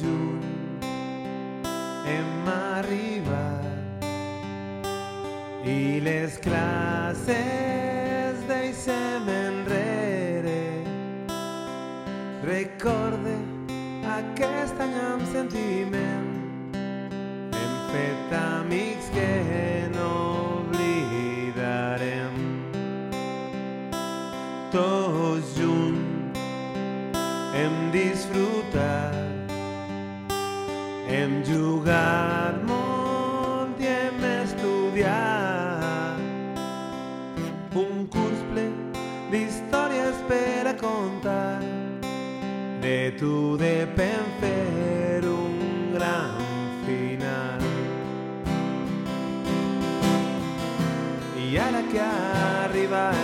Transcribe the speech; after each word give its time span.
junts 0.00 0.86
hem 2.08 2.48
arribat 2.52 4.04
i 5.68 6.00
les 6.00 6.38
classes 6.38 7.36
deixem 8.48 9.28
enrere. 9.28 10.62
Recorde 12.48 13.36
aquest 14.16 14.80
any 14.80 14.96
amb 15.02 15.24
sentiment 15.32 16.28
hem 17.58 17.74
fet 17.92 18.36
amics 18.40 19.08
que 19.16 19.32
no 19.96 20.10
oblidarem 20.62 22.36
tots 24.72 25.56
junts 25.58 26.40
hem 27.58 27.76
disfrutat 27.92 29.37
molt 32.68 33.80
i 33.80 33.86
hem 33.86 34.24
estudiat 34.42 36.20
un 37.74 38.06
curs 38.12 38.42
d'històries 39.30 40.16
per 40.28 40.68
a 40.68 40.74
contar. 40.76 41.60
De 42.82 43.12
tu 43.18 43.56
depèn 43.56 44.24
fer 44.40 45.24
un 45.24 45.92
gran 45.94 46.36
final. 46.84 47.60
I 51.40 51.56
ara 51.56 51.82
que 51.92 52.00
arriba 52.00 53.10
el 53.10 53.17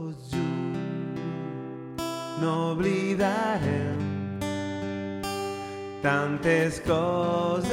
tots 0.00 0.30
junts 0.32 2.00
no 2.40 2.72
oblidarem 2.72 3.98
tantes 6.02 6.80
coses 6.80 7.70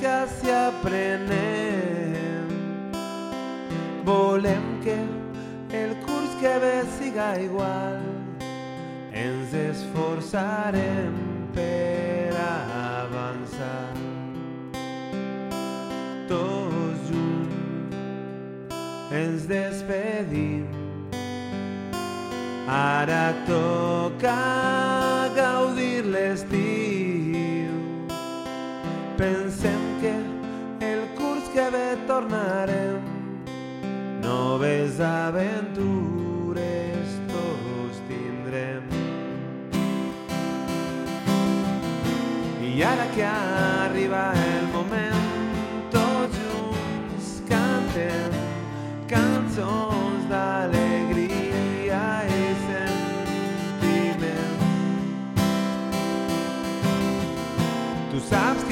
que 0.00 0.16
s'hi 0.34 0.50
aprenem. 0.50 2.48
Volem 4.04 4.80
que 4.82 4.96
el 5.76 5.94
curs 6.06 6.32
que 6.40 6.54
ve 6.64 6.84
siga 6.98 7.38
igual, 7.38 8.00
ens 9.12 9.52
esforçarem 9.52 11.12
per 11.52 12.32
avançar. 12.40 13.92
Tots 16.28 17.08
junts 17.10 18.74
ens 19.12 19.46
despedim 19.46 20.81
Ara 22.68 23.34
toca 23.46 25.28
gaudir 25.34 26.04
l'estiu. 26.04 27.72
Pensem 29.16 29.80
que 30.00 30.14
el 30.86 31.08
curs 31.16 31.48
que 31.52 31.70
ve 31.70 31.96
tornarem. 32.06 33.00
Noves 34.22 35.00
aventures 35.00 35.48
tots 37.32 37.98
tindrem. 38.06 38.86
I 42.62 42.82
ara 42.82 43.06
que 43.14 43.24
arriba 43.24 44.32
el 44.32 44.66
moment, 44.72 45.21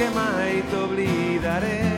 que 0.01 0.09
mai 0.09 0.63
te 0.63 0.75
oblidaré. 0.77 1.90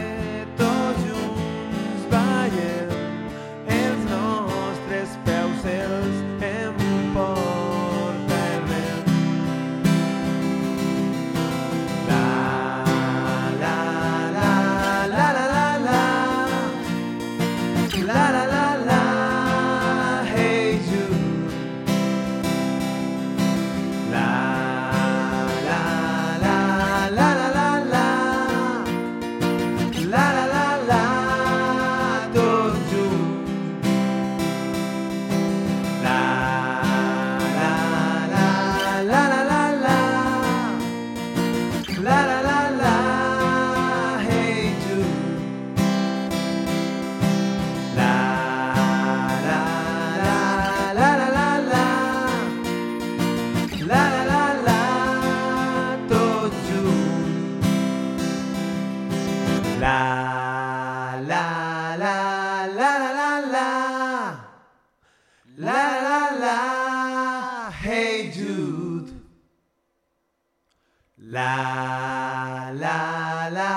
La 71.64 72.72
la 72.84 73.48
la 73.58 73.72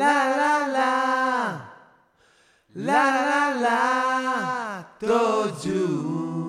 la 0.00 0.14
la 0.38 0.52
la 0.76 0.92
La 2.88 3.04
la 3.28 3.42
la 3.64 3.80
tots 4.98 5.66
junts. 5.66 6.45